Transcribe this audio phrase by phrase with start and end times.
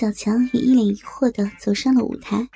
[0.00, 2.48] 小强也一脸疑惑的走上了舞台。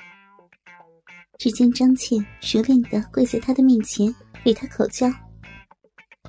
[1.37, 4.11] 只见张倩熟练的跪在他的面前，
[4.43, 5.07] 给他口交，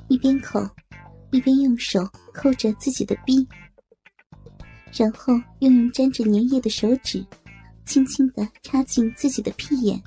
[0.09, 0.69] 一边口，
[1.31, 3.49] 一边用手扣着自己的逼，
[4.93, 7.27] 然后又用沾着粘液的手指，
[7.87, 9.99] 轻轻的插进自己的屁眼。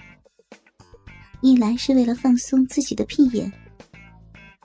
[1.41, 3.52] 一来是为了放松自己的屁眼，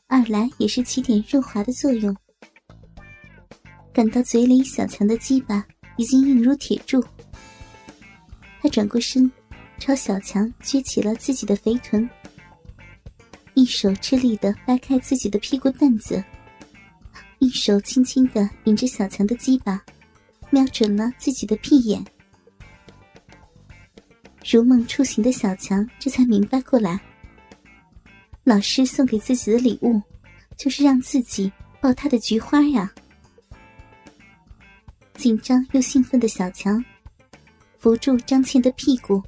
[0.08, 2.14] 二来也是起点润滑的作用。
[3.94, 5.64] 感到嘴里小强的鸡巴
[5.96, 7.04] 已经硬如铁柱，
[8.60, 9.30] 他转过身，
[9.78, 12.08] 朝小强撅起了自己的肥臀，
[13.54, 16.22] 一手吃力的掰开自己的屁股蛋子，
[17.38, 19.80] 一手轻轻的引着小强的鸡巴，
[20.50, 22.04] 瞄准了自己的屁眼。
[24.50, 27.00] 如梦初醒的小强这才明白过来，
[28.42, 30.02] 老师送给自己的礼物，
[30.56, 31.50] 就是让自己
[31.80, 32.92] 抱他的菊花呀。
[35.16, 36.84] 紧张又兴奋的小强，
[37.78, 39.22] 扶住张倩的屁股，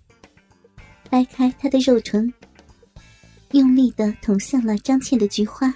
[1.08, 2.32] 掰开她的肉臀，
[3.52, 5.72] 用力的捅向了张倩的菊花。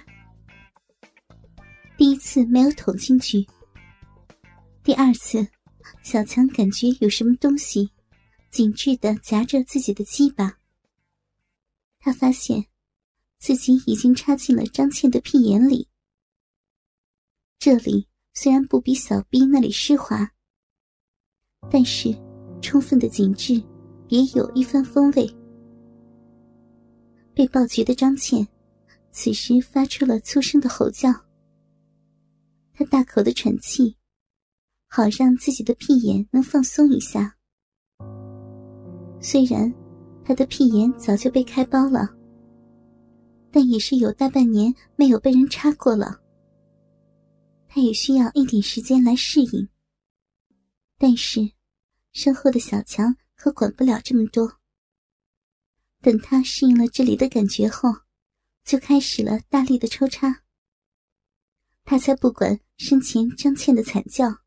[1.97, 3.47] 第一次没有捅进去，
[4.83, 5.47] 第二次，
[6.03, 7.89] 小强感觉有什么东西
[8.51, 10.57] 紧致的夹着自己的鸡巴。
[11.99, 12.65] 他发现
[13.39, 15.87] 自己已经插进了张倩的屁眼里，
[17.57, 18.10] 这里。
[18.33, 20.31] 虽然不比小兵那里湿滑，
[21.69, 22.15] 但是
[22.61, 23.61] 充分的紧致
[24.07, 25.29] 别有一番风味。
[27.33, 28.47] 被暴菊的张倩，
[29.11, 31.11] 此时发出了粗声的吼叫。
[32.73, 33.95] 她大口的喘气，
[34.87, 37.35] 好让自己的屁眼能放松一下。
[39.19, 39.71] 虽然
[40.23, 42.09] 她的屁眼早就被开包了，
[43.51, 46.20] 但也是有大半年没有被人插过了。
[47.73, 49.69] 他也需要一点时间来适应，
[50.97, 51.53] 但是
[52.11, 54.59] 身后的小强可管不了这么多。
[56.01, 57.87] 等他适应了这里的感觉后，
[58.65, 60.43] 就开始了大力的抽插。
[61.85, 64.41] 他才不管身前张倩的惨叫。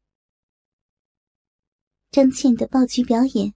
[2.11, 3.55] 张倩的爆菊表演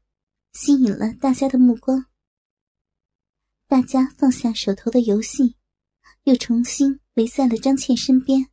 [0.55, 2.07] 吸引了大家的目光，
[3.67, 5.57] 大家放下手头的游戏，
[6.23, 8.49] 又重新围在了张倩身边。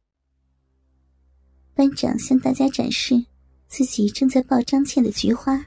[1.76, 3.22] 班长向大家展示
[3.68, 5.62] 自己正在抱张倩的菊花，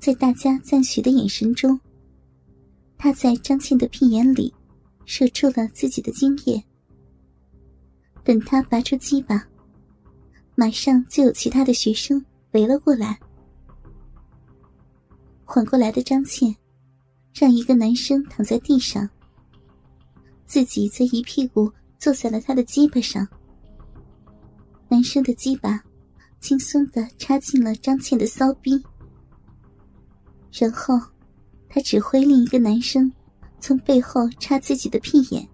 [0.00, 1.78] 在大家赞许的眼神中，
[2.96, 4.54] 他在张倩的屁眼里
[5.04, 6.62] 射出了自己的精液。
[8.22, 9.44] 等他拔出鸡巴，
[10.54, 13.18] 马上就有其他的学生围了过来。
[15.44, 16.54] 缓过来的张倩，
[17.34, 19.10] 让一个男生躺在地上，
[20.46, 21.68] 自己则一屁股
[21.98, 23.26] 坐在了他的鸡巴上。
[24.92, 25.82] 男生的鸡巴
[26.38, 28.78] 轻松的插进了张倩的骚逼，
[30.52, 31.00] 然后
[31.66, 33.10] 他指挥另一个男生
[33.58, 35.48] 从背后插自己的屁眼。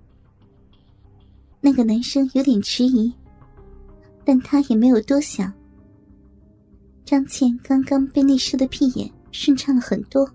[1.61, 3.15] 那个男生有点迟疑，
[4.25, 5.53] 但他也没有多想。
[7.05, 10.29] 张倩刚刚被内射的屁眼顺畅了很多，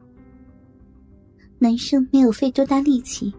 [1.59, 3.33] 男生没有费多大力气，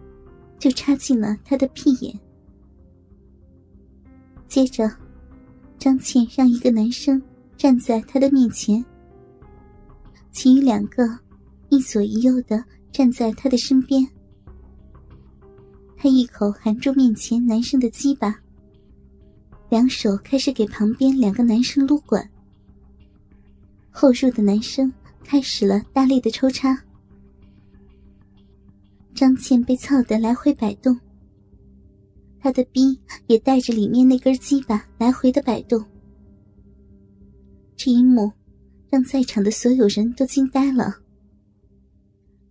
[0.59, 2.19] 就插进了他的屁眼，
[4.47, 4.87] 接着。
[5.85, 7.21] 张倩让一个男生
[7.55, 8.83] 站在她的面前，
[10.31, 11.07] 其余两个
[11.69, 14.03] 一左一右的站在她的身边。
[15.95, 18.35] 她一口含住面前男生的鸡巴，
[19.69, 22.27] 两手开始给旁边两个男生撸管。
[23.91, 24.91] 后入的男生
[25.23, 26.75] 开始了大力的抽插，
[29.13, 30.99] 张倩被操得来回摆动。
[32.45, 35.83] 他的逼也带着里面那根鸡巴来回的摆动，
[37.75, 38.31] 这一幕
[38.87, 40.95] 让在场的所有人都惊呆了。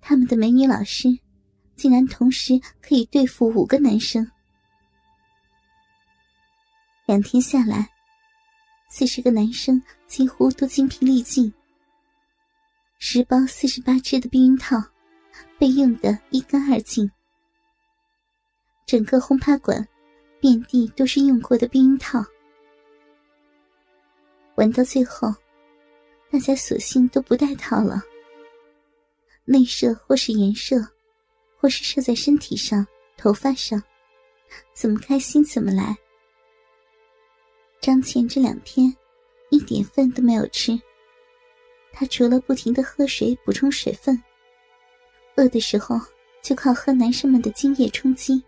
[0.00, 1.16] 他们的美女老师
[1.76, 4.28] 竟然同时可以对付五个男生。
[7.06, 7.88] 两天下来，
[8.90, 11.54] 四十个男生几乎都精疲力尽，
[12.98, 14.76] 十包四十八支的避孕套
[15.56, 17.08] 被用得一干二净。
[18.86, 19.86] 整个轰趴馆，
[20.40, 22.24] 遍地都是用过的避孕套。
[24.56, 25.34] 玩到最后，
[26.30, 28.02] 大家索性都不戴套了。
[29.44, 30.76] 内射或是颜射，
[31.58, 32.86] 或是射在身体上、
[33.16, 33.82] 头发上，
[34.74, 35.96] 怎么开心怎么来。
[37.80, 38.94] 张倩这两天
[39.50, 40.78] 一点饭都没有吃，
[41.92, 44.22] 她除了不停的喝水补充水分，
[45.36, 46.00] 饿的时候
[46.42, 48.42] 就靠喝男生们的精液充饥。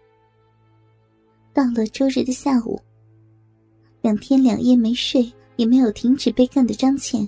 [1.56, 2.78] 到了周日的下午，
[4.02, 7.26] 两天两夜没睡也没有停止被干的张倩，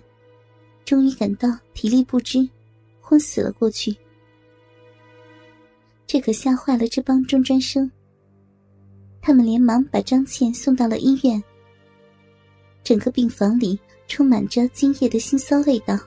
[0.84, 2.46] 终于感到体力不支，
[3.00, 3.96] 昏死了过去。
[6.06, 7.90] 这可吓坏了这帮中专生。
[9.22, 11.42] 他们连忙把张倩送到了医院。
[12.84, 15.98] 整个病房里充满着精液的腥臊味道。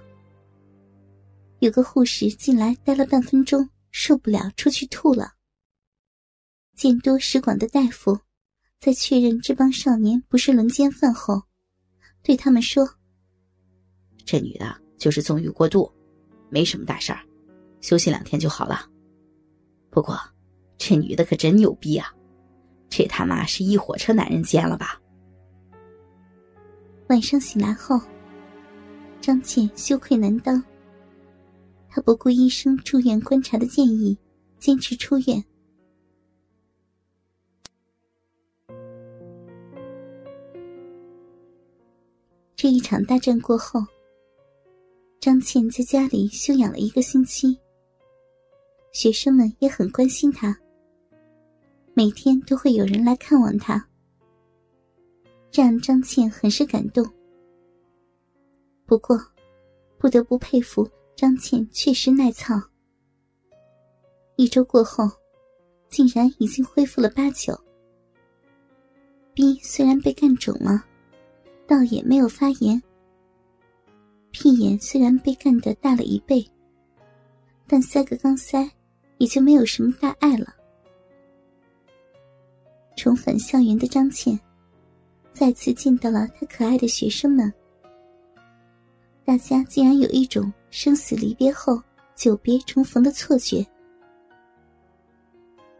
[1.57, 5.33] 有个护士进来待了半分钟，受不了，出去吐了。
[6.81, 8.17] 见多识广的大夫，
[8.79, 11.39] 在确认这帮少年不是轮奸犯后，
[12.23, 12.89] 对他们说
[14.25, 15.93] ：“这女的就是纵欲过度，
[16.49, 17.19] 没什么大事儿，
[17.81, 18.89] 休息两天就好了。
[19.91, 20.19] 不过，
[20.75, 22.11] 这女的可真牛逼啊！
[22.89, 24.99] 这他妈是一火车男人奸了吧？”
[27.09, 28.01] 晚上醒来后，
[29.21, 30.59] 张倩羞愧难当。
[31.87, 34.17] 她不顾医生住院观察的建议，
[34.57, 35.45] 坚持出院。
[42.61, 43.83] 这一场大战过后，
[45.19, 47.59] 张倩在家里休养了一个星期。
[48.91, 50.55] 学生们也很关心她，
[51.95, 53.83] 每天都会有人来看望她，
[55.51, 57.03] 让张倩很是感动。
[58.85, 59.19] 不过，
[59.97, 62.61] 不得不佩服张倩确实耐操。
[64.35, 65.09] 一周过后，
[65.89, 67.59] 竟然已经恢复了八九。
[69.33, 70.85] 逼虽然被干肿了。
[71.71, 72.83] 倒也没有发炎，
[74.31, 76.45] 屁眼虽然被干得大了一倍，
[77.65, 78.69] 但塞个钢塞
[79.19, 80.53] 也就没有什么大碍了。
[82.97, 84.37] 重返校园的张倩，
[85.31, 87.49] 再次见到了她可爱的学生们，
[89.23, 91.81] 大家竟然有一种生死离别后
[92.17, 93.65] 久别重逢的错觉。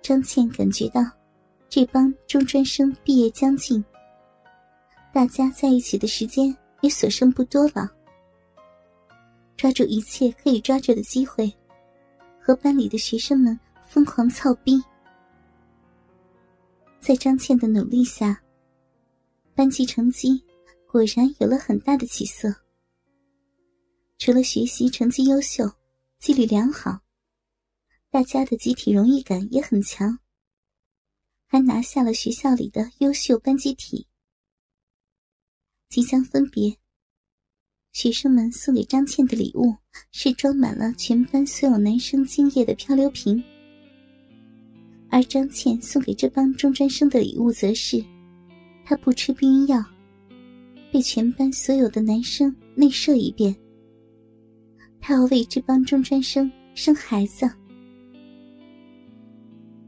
[0.02, 1.02] 张倩感觉到，
[1.68, 3.84] 这帮中专生毕业将近。
[5.14, 7.90] 大家在一起的时间也所剩不多了，
[9.58, 11.52] 抓住一切可以抓住的机会，
[12.40, 14.82] 和班里的学生们疯狂操逼。
[17.02, 18.42] 在张倩的努力下，
[19.54, 20.42] 班级成绩
[20.88, 22.54] 果然有了很大的起色。
[24.18, 25.70] 除了学习成绩优秀、
[26.20, 27.00] 纪律良好，
[28.10, 30.18] 大家的集体荣誉感也很强，
[31.48, 34.08] 还拿下了学校里的优秀班集体。
[35.92, 36.74] 即将分别，
[37.92, 39.76] 学生们送给张倩的礼物
[40.14, 43.44] 是装满了全班所有男生精液的漂流瓶，
[45.10, 48.02] 而张倩送给这帮中专生的礼物则是，
[48.86, 49.84] 她不吃避孕药，
[50.94, 53.54] 被全班所有的男生内射一遍。
[55.02, 57.52] 她要为这帮中专生生孩子。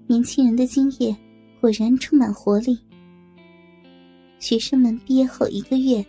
[0.06, 1.16] 年轻人的精液
[1.62, 2.78] 果然充满活力。
[4.44, 6.06] 学生们毕业后一个月，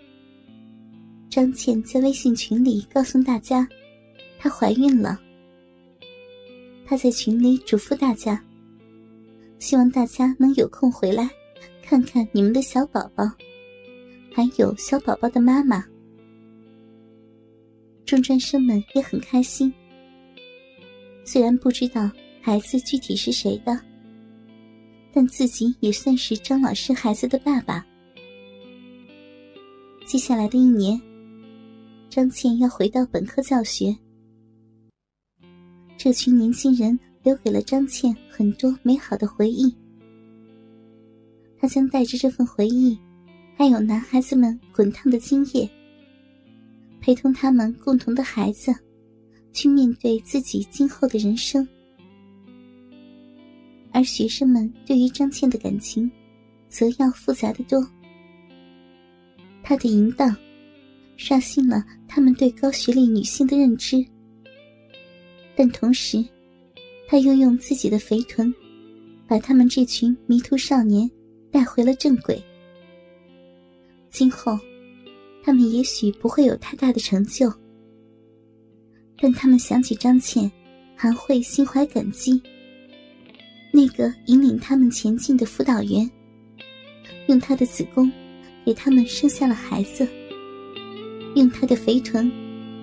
[1.31, 3.65] 张倩在微信群里告诉大家，
[4.41, 5.21] 她怀孕了。
[6.85, 8.45] 她在群里嘱咐大家，
[9.61, 11.31] 希望大家能有空回来，
[11.81, 13.25] 看看你们的小宝宝，
[14.35, 15.85] 还有小宝宝的妈妈。
[18.05, 19.73] 中专生们也很开心，
[21.25, 22.11] 虽然不知道
[22.41, 23.81] 孩子具体是谁的，
[25.13, 27.87] 但自己也算是张老师孩子的爸爸。
[30.05, 31.01] 接下来的一年，
[32.11, 33.97] 张倩要回到本科教学。
[35.97, 39.75] 这群年轻人留给了张倩很多美好的回忆。
[41.59, 42.99] 她将带着这份回忆，
[43.57, 45.69] 还有男孩子们滚烫的精液，
[47.01, 48.75] 陪同他们共同的孩子，
[49.55, 51.67] 去面对自己今后的人生。
[53.91, 56.11] 而学生们对于张倩的感情，
[56.69, 57.83] 则要复杂的多。
[59.67, 60.37] 他的淫荡，
[61.17, 64.05] 刷新了他们对高学历女性的认知，
[65.57, 66.23] 但同时，
[67.09, 68.55] 他又用自己的肥臀，
[69.27, 71.11] 把他们这群迷途少年
[71.51, 72.41] 带回了正轨。
[74.11, 74.59] 今后，
[75.43, 77.51] 他们也许不会有太大的成就，
[79.19, 80.51] 但他们想起张倩，
[80.95, 82.41] 还会心怀感激。
[83.73, 86.09] 那个引领他们前进的辅导员，
[87.29, 88.13] 用他的子宫。
[88.65, 90.07] 给他们生下了孩子，
[91.35, 92.31] 用他的肥臀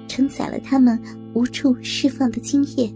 [0.07, 1.01] 承载了他们
[1.33, 2.93] 无处释放的精液。